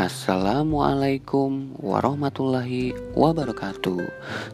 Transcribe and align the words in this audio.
Assalamualaikum 0.00 1.76
warahmatullahi 1.76 2.96
wabarakatuh. 3.12 4.00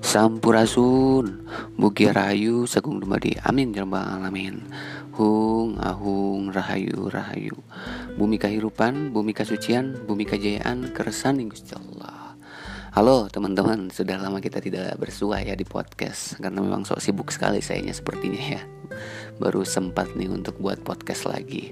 Sampurasun 0.03 1.47
Bugi 1.79 2.11
Rahayu 2.11 2.67
Segung 2.67 2.99
Dumadi. 2.99 3.39
Amin 3.47 3.71
Jambal 3.71 4.03
Alamin. 4.03 4.67
Hung 5.15 5.79
Ahung 5.79 6.51
Rahayu 6.51 7.07
Rahayu. 7.07 7.55
Bumi 8.19 8.43
Kahirupan 8.43 9.15
Bumi 9.15 9.31
Kasucian 9.31 9.95
Bumi 10.03 10.27
Kajayaan 10.27 10.91
Keresan 10.91 11.39
Gusti 11.47 11.79
Allah. 11.79 12.35
Halo 12.91 13.31
teman-teman. 13.31 13.95
Sudah 13.95 14.19
lama 14.19 14.43
kita 14.43 14.59
tidak 14.59 14.99
bersua 14.99 15.47
ya 15.47 15.55
di 15.55 15.63
podcast. 15.63 16.43
Karena 16.43 16.59
memang 16.59 16.83
sok 16.83 16.99
sibuk 16.99 17.31
sekali 17.31 17.63
sayanya 17.63 17.95
sepertinya 17.95 18.43
ya. 18.59 18.67
Baru 19.39 19.63
sempat 19.63 20.11
nih 20.19 20.27
untuk 20.27 20.59
buat 20.59 20.83
podcast 20.83 21.31
lagi 21.31 21.71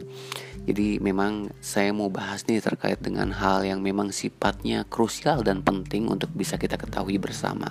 jadi 0.65 0.97
memang 0.97 1.53
saya 1.61 1.93
mau 1.93 2.09
bahas 2.09 2.49
nih 2.49 2.65
terkait 2.65 2.97
dengan 3.05 3.29
hal 3.37 3.69
yang 3.69 3.85
memang 3.85 4.09
sifatnya 4.09 4.89
krusial 4.89 5.45
dan 5.45 5.61
penting 5.61 6.09
untuk 6.09 6.33
bisa 6.33 6.57
kita 6.57 6.81
ketahui 6.81 7.21
bersama. 7.21 7.69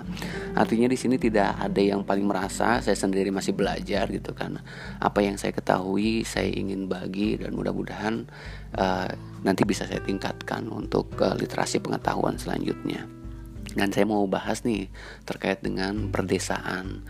Artinya 0.54 0.86
di 0.86 0.94
sini 0.94 1.18
tidak 1.18 1.58
ada 1.58 1.82
yang 1.82 2.06
paling 2.06 2.22
merasa 2.22 2.78
saya 2.78 2.94
sendiri 2.94 3.34
masih 3.34 3.50
belajar 3.50 4.06
gitu 4.10 4.30
kan. 4.30 4.62
Apa 5.02 5.26
yang 5.26 5.34
saya 5.34 5.50
ketahui 5.50 6.22
saya 6.22 6.46
ingin 6.54 6.86
bagi 6.86 7.34
dan 7.34 7.58
mudah-mudahan 7.58 8.30
uh, 8.78 9.10
nanti 9.42 9.62
bisa 9.66 9.90
saya 9.90 9.98
tingkatkan 9.98 10.70
untuk 10.70 11.10
uh, 11.18 11.34
literasi 11.34 11.82
pengetahuan 11.82 12.38
selanjutnya. 12.38 13.13
Dan 13.74 13.90
saya 13.90 14.06
mau 14.06 14.22
bahas 14.30 14.62
nih 14.62 14.86
terkait 15.26 15.58
dengan 15.60 16.14
perdesaan. 16.14 17.02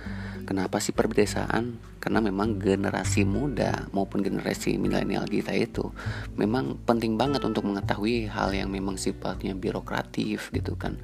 Kenapa 0.44 0.80
sih 0.80 0.92
perdesaan? 0.92 1.80
Karena 2.00 2.20
memang 2.20 2.60
generasi 2.60 3.24
muda 3.24 3.88
maupun 3.96 4.20
generasi 4.20 4.76
milenial 4.76 5.24
kita 5.24 5.56
itu 5.56 5.88
memang 6.36 6.76
penting 6.84 7.16
banget 7.16 7.40
untuk 7.44 7.64
mengetahui 7.64 8.28
hal 8.28 8.52
yang 8.52 8.68
memang 8.68 9.00
sifatnya 9.00 9.56
birokratif 9.56 10.52
gitu 10.52 10.76
kan. 10.76 11.00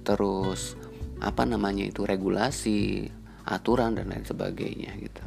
Terus 0.00 0.80
apa 1.20 1.44
namanya 1.44 1.84
itu 1.84 2.08
regulasi, 2.08 3.12
aturan 3.44 4.00
dan 4.00 4.08
lain 4.08 4.24
sebagainya 4.24 4.96
gitu. 4.96 5.24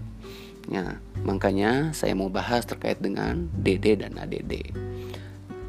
Ya, 0.71 0.97
makanya 1.21 1.91
saya 1.91 2.15
mau 2.17 2.31
bahas 2.31 2.65
terkait 2.65 2.97
dengan 2.97 3.51
DD 3.53 4.01
dan 4.01 4.17
ADD. 4.17 4.73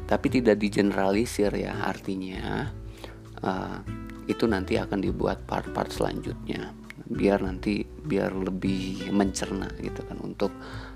Tapi 0.05 0.27
tidak 0.29 0.61
digeneralisir 0.61 1.51
ya, 1.53 1.85
artinya 1.85 2.71
uh, 3.43 3.79
itu 4.25 4.45
nanti 4.47 4.79
akan 4.79 4.99
dibuat 5.03 5.43
part-part 5.45 5.91
selanjutnya 5.91 6.85
biar 7.05 7.45
nanti 7.45 7.85
biar 7.85 8.33
lebih 8.33 9.13
mencerna 9.13 9.69
gitu 9.77 10.01
kan 10.09 10.17
untuk 10.25 10.49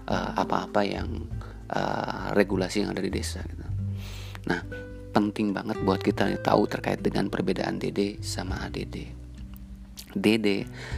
uh, 0.10 0.34
apa-apa 0.34 0.82
yang 0.82 1.30
uh, 1.70 2.34
regulasi 2.34 2.82
yang 2.82 2.98
ada 2.98 3.06
di 3.06 3.14
desa 3.14 3.46
gitu. 3.46 3.66
Nah, 4.50 4.66
penting 5.14 5.54
banget 5.54 5.78
buat 5.86 6.02
kita 6.02 6.34
tahu 6.42 6.66
terkait 6.66 7.06
dengan 7.06 7.30
perbedaan 7.30 7.78
DD 7.78 8.26
sama 8.26 8.58
ADD. 8.66 9.14
DD, 10.10 10.48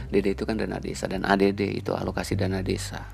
DD 0.08 0.26
itu 0.32 0.48
kan 0.48 0.56
dana 0.56 0.80
desa 0.80 1.04
dan 1.04 1.28
ADD 1.28 1.84
itu 1.84 1.92
alokasi 1.92 2.32
dana 2.32 2.64
desa. 2.64 3.04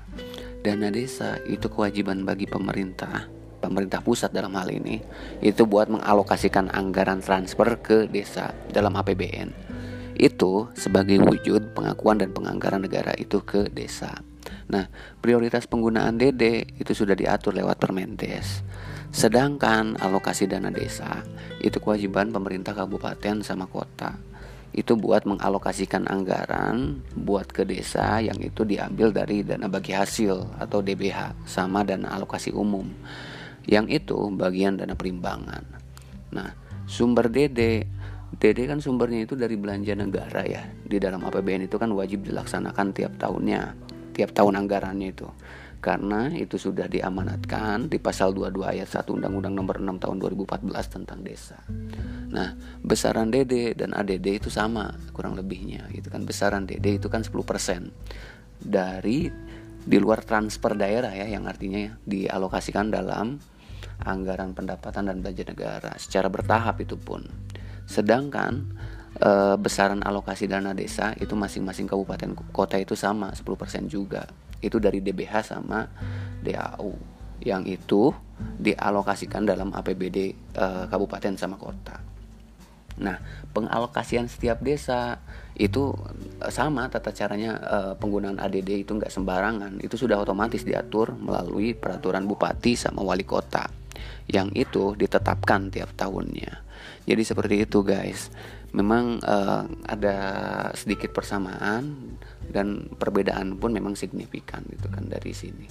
Dana 0.63 0.87
desa 0.87 1.35
itu 1.43 1.67
kewajiban 1.67 2.23
bagi 2.23 2.47
pemerintah, 2.47 3.27
pemerintah 3.59 3.99
pusat 4.01 4.31
dalam 4.31 4.55
hal 4.55 4.71
ini, 4.71 5.03
itu 5.43 5.67
buat 5.67 5.91
mengalokasikan 5.91 6.71
anggaran 6.71 7.19
transfer 7.19 7.77
ke 7.83 8.07
desa 8.07 8.55
dalam 8.71 8.95
APBN 8.95 9.69
itu 10.19 10.67
sebagai 10.75 11.15
wujud 11.23 11.71
pengakuan 11.71 12.19
dan 12.19 12.35
penganggaran 12.35 12.83
negara 12.83 13.15
itu 13.15 13.39
ke 13.39 13.71
desa. 13.71 14.19
Nah, 14.67 14.91
prioritas 15.23 15.65
penggunaan 15.65 16.19
DD 16.19 16.75
itu 16.77 16.91
sudah 16.91 17.15
diatur 17.15 17.55
lewat 17.55 17.79
Permendes. 17.79 18.61
Sedangkan 19.09 19.97
alokasi 19.97 20.45
dana 20.45 20.69
desa 20.69 21.25
itu 21.63 21.81
kewajiban 21.81 22.29
pemerintah 22.29 22.77
kabupaten 22.77 23.41
sama 23.41 23.65
kota. 23.65 24.13
Itu 24.69 24.93
buat 24.93 25.25
mengalokasikan 25.25 26.05
anggaran 26.05 27.01
buat 27.17 27.49
ke 27.49 27.65
desa 27.65 28.21
yang 28.21 28.37
itu 28.37 28.61
diambil 28.61 29.09
dari 29.09 29.41
dana 29.41 29.65
bagi 29.65 29.97
hasil 29.97 30.61
atau 30.61 30.85
DBH 30.85 31.49
sama 31.49 31.81
dana 31.81 32.13
alokasi 32.13 32.53
umum. 32.53 32.85
Yang 33.69 34.01
itu 34.01 34.17
bagian 34.33 34.81
dana 34.81 34.97
perimbangan. 34.97 35.61
Nah, 36.33 36.49
sumber 36.89 37.29
DD 37.29 37.85
DD 38.29 38.69
kan 38.69 38.77
sumbernya 38.77 39.25
itu 39.25 39.33
dari 39.33 39.57
belanja 39.57 39.97
negara 39.97 40.45
ya. 40.45 40.61
Di 40.85 41.01
dalam 41.01 41.25
APBN 41.25 41.65
itu 41.65 41.81
kan 41.81 41.89
wajib 41.97 42.29
dilaksanakan 42.29 42.93
tiap 42.93 43.17
tahunnya, 43.17 43.73
tiap 44.13 44.37
tahun 44.37 44.65
anggarannya 44.65 45.09
itu. 45.09 45.25
Karena 45.79 46.27
itu 46.35 46.59
sudah 46.59 46.91
diamanatkan 46.91 47.87
di 47.87 47.97
pasal 48.03 48.35
22 48.35 48.67
ayat 48.67 48.91
1 48.91 49.15
Undang-Undang 49.15 49.53
Nomor 49.55 49.79
6 49.79 50.03
Tahun 50.03 50.17
2014 50.19 50.75
tentang 50.91 51.19
desa. 51.23 51.57
Nah, 52.29 52.53
besaran 52.83 53.31
DD 53.31 53.79
dan 53.79 53.95
ADD 53.95 54.43
itu 54.43 54.51
sama 54.51 54.91
kurang 55.15 55.39
lebihnya 55.39 55.87
gitu 55.95 56.11
kan. 56.11 56.27
Besaran 56.27 56.67
DD 56.67 56.99
itu 56.99 57.07
kan 57.07 57.23
10% 57.23 57.31
dari 58.59 59.31
di 59.79 59.97
luar 59.97 60.21
transfer 60.27 60.75
daerah 60.75 61.15
ya 61.15 61.31
yang 61.31 61.47
artinya 61.47 61.95
dialokasikan 62.03 62.91
dalam 62.91 63.39
anggaran 64.03 64.55
pendapatan 64.55 65.11
dan 65.11 65.19
belanja 65.19 65.43
negara 65.43 65.91
secara 65.99 66.31
bertahap 66.31 66.79
itu 66.79 66.95
pun. 66.95 67.27
Sedangkan 67.83 68.63
e, 69.19 69.31
besaran 69.59 69.99
alokasi 70.05 70.47
dana 70.47 70.71
desa 70.71 71.11
itu 71.19 71.35
masing-masing 71.35 71.89
kabupaten 71.89 72.31
kota 72.55 72.79
itu 72.79 72.95
sama 72.95 73.35
10% 73.35 73.91
juga. 73.91 74.29
Itu 74.63 74.79
dari 74.79 75.03
DBH 75.03 75.55
sama 75.55 75.87
DAU 76.43 76.95
yang 77.43 77.63
itu 77.67 78.11
dialokasikan 78.59 79.43
dalam 79.43 79.75
APBD 79.75 80.17
e, 80.55 80.65
kabupaten 80.87 81.35
sama 81.35 81.59
kota. 81.59 81.99
Nah, 82.99 83.15
pengalokasian 83.55 84.27
setiap 84.27 84.59
desa 84.59 85.23
itu 85.55 85.95
e, 86.43 86.47
sama 86.51 86.87
tata 86.91 87.15
caranya 87.15 87.59
e, 87.59 87.77
penggunaan 87.99 88.39
ADD 88.39 88.83
itu 88.83 88.91
nggak 88.95 89.11
sembarangan. 89.11 89.79
Itu 89.83 89.95
sudah 89.95 90.19
otomatis 90.19 90.67
diatur 90.67 91.15
melalui 91.15 91.75
peraturan 91.75 92.27
bupati 92.27 92.75
sama 92.75 93.03
wali 93.03 93.23
kota 93.23 93.79
yang 94.29 94.53
itu 94.53 94.93
ditetapkan 94.95 95.73
tiap 95.73 95.93
tahunnya. 95.97 96.65
Jadi 97.05 97.21
seperti 97.25 97.55
itu 97.65 97.81
guys. 97.81 98.29
Memang 98.69 99.17
uh, 99.25 99.65
ada 99.89 100.17
sedikit 100.77 101.09
persamaan 101.09 102.13
dan 102.53 102.85
perbedaan 103.01 103.57
pun 103.57 103.73
memang 103.73 103.97
signifikan 103.97 104.61
gitu 104.69 104.85
kan 104.93 105.09
dari 105.09 105.33
sini. 105.33 105.65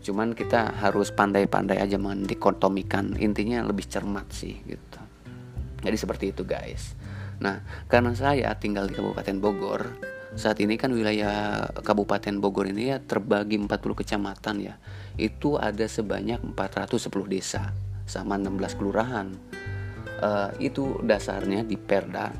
Cuman 0.00 0.32
kita 0.32 0.72
harus 0.80 1.12
pandai-pandai 1.12 1.80
aja 1.80 2.00
mendikotomikan 2.00 3.20
intinya 3.20 3.60
lebih 3.64 3.84
cermat 3.84 4.24
sih 4.32 4.56
gitu. 4.64 5.00
Jadi 5.84 5.96
seperti 6.00 6.24
itu 6.32 6.48
guys. 6.48 6.96
Nah, 7.44 7.60
karena 7.92 8.16
saya 8.16 8.56
tinggal 8.56 8.88
di 8.88 8.96
Kabupaten 8.96 9.36
Bogor, 9.36 9.82
saat 10.34 10.58
ini 10.58 10.74
kan 10.74 10.90
wilayah 10.90 11.66
Kabupaten 11.78 12.42
Bogor 12.42 12.66
ini 12.66 12.90
ya 12.90 12.98
terbagi 12.98 13.54
40 13.54 13.70
kecamatan 13.70 14.56
ya. 14.66 14.74
Itu 15.14 15.56
ada 15.62 15.86
sebanyak 15.86 16.42
410 16.58 17.06
desa 17.30 17.70
sama 18.02 18.34
16 18.34 18.78
kelurahan. 18.78 19.30
Uh, 20.24 20.50
itu 20.62 20.98
dasarnya 21.02 21.66
di 21.66 21.74
Perda 21.74 22.30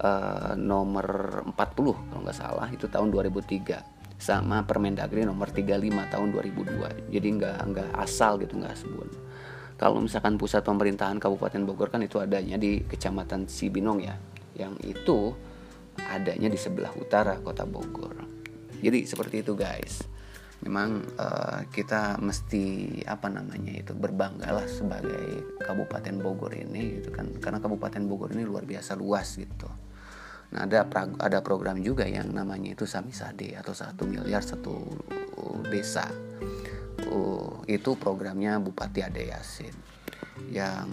uh, 0.00 0.52
nomor 0.56 1.40
40 1.48 2.12
kalau 2.12 2.20
nggak 2.20 2.36
salah 2.36 2.68
itu 2.68 2.86
tahun 2.92 3.08
2003 3.08 4.20
sama 4.20 4.62
Permendagri 4.68 5.24
nomor 5.24 5.48
35 5.50 6.12
tahun 6.12 6.28
2002 6.28 7.10
jadi 7.10 7.28
nggak 7.40 7.58
nggak 7.72 7.90
asal 7.98 8.36
gitu 8.40 8.60
nggak 8.60 8.76
sebut. 8.76 9.10
Kalau 9.80 9.98
misalkan 9.98 10.38
pusat 10.38 10.62
pemerintahan 10.62 11.18
Kabupaten 11.18 11.66
Bogor 11.66 11.90
kan 11.90 12.04
itu 12.04 12.22
adanya 12.22 12.54
di 12.54 12.86
Kecamatan 12.86 13.50
Sibinong 13.50 13.98
ya 14.04 14.14
yang 14.54 14.76
itu 14.84 15.34
adanya 16.10 16.48
di 16.50 16.58
sebelah 16.58 16.90
utara 16.98 17.38
kota 17.38 17.62
Bogor 17.68 18.16
jadi 18.82 19.06
seperti 19.06 19.46
itu 19.46 19.54
guys 19.54 20.12
memang 20.62 21.02
uh, 21.18 21.66
kita 21.74 22.22
mesti 22.22 22.98
apa 23.02 23.26
namanya 23.26 23.82
itu 23.82 23.92
berbanggalah 23.98 24.66
sebagai 24.70 25.58
Kabupaten 25.58 26.22
Bogor 26.22 26.54
ini 26.54 27.02
gitu 27.02 27.10
kan 27.10 27.34
karena 27.42 27.58
Kabupaten 27.58 28.02
Bogor 28.06 28.30
ini 28.30 28.46
luar 28.46 28.62
biasa 28.62 28.94
luas 28.94 29.34
gitu. 29.34 29.66
Nah 30.54 30.62
ada 30.62 30.86
ada 31.18 31.38
program 31.42 31.82
juga 31.82 32.06
yang 32.06 32.30
namanya 32.30 32.78
itu 32.78 32.86
Samisade 32.86 33.58
atau 33.58 33.74
satu 33.74 34.06
miliar 34.06 34.46
satu 34.46 34.86
desa. 35.66 36.06
Uh, 37.10 37.66
itu 37.66 37.98
programnya 37.98 38.62
Bupati 38.62 39.02
Ade 39.02 39.34
Yasin 39.34 39.74
yang 40.54 40.86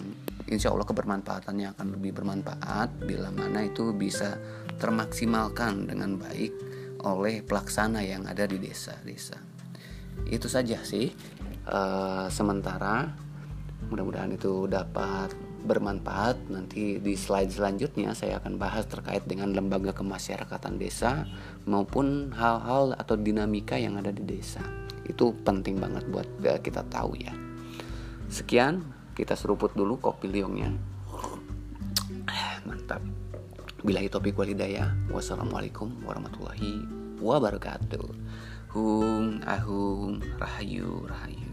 insya 0.49 0.73
Allah 0.73 0.89
kebermanfaatannya 0.89 1.77
akan 1.77 1.87
lebih 1.95 2.17
bermanfaat 2.17 3.05
bila 3.05 3.29
mana 3.29 3.69
itu 3.69 3.93
bisa 3.93 4.35
termaksimalkan 4.79 5.91
dengan 5.91 6.15
baik 6.15 6.55
oleh 7.03 7.43
pelaksana 7.43 8.03
yang 8.03 8.25
ada 8.25 8.47
di 8.47 8.57
desa-desa. 8.59 9.39
Itu 10.27 10.47
saja 10.47 10.79
sih 10.83 11.11
uh, 11.67 12.27
sementara. 12.31 13.11
Mudah-mudahan 13.91 14.35
itu 14.35 14.67
dapat 14.67 15.31
bermanfaat. 15.63 16.51
Nanti 16.51 16.99
di 16.99 17.15
slide 17.15 17.51
selanjutnya 17.51 18.11
saya 18.15 18.39
akan 18.39 18.59
bahas 18.59 18.87
terkait 18.87 19.23
dengan 19.27 19.55
lembaga 19.55 19.95
kemasyarakatan 19.95 20.75
desa 20.79 21.27
maupun 21.67 22.35
hal-hal 22.35 22.95
atau 22.95 23.15
dinamika 23.15 23.79
yang 23.79 23.95
ada 23.95 24.11
di 24.11 24.23
desa. 24.23 24.63
Itu 25.07 25.35
penting 25.43 25.79
banget 25.79 26.07
buat 26.11 26.27
kita 26.63 26.87
tahu 26.91 27.15
ya. 27.19 27.31
Sekian 28.27 28.83
kita 29.15 29.35
seruput 29.35 29.75
dulu 29.75 29.99
kopi 29.99 30.31
liongnya 30.31 30.71
tetap 32.89 33.05
bila 33.79 34.03
topik 34.11 34.35
walidaya 34.35 34.91
wassalamualaikum 35.07 35.91
warahmatullahi 36.03 36.83
wabarakatuh. 37.23 38.07
Hung 38.69 39.41
ahung 39.49 40.21
rahayu 40.37 41.09
rahayu 41.09 41.48